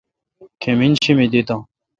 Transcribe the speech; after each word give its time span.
کمِن 0.61 0.91
شی 1.01 1.11
مے 1.17 1.25
دہتہ؟ 1.33 1.55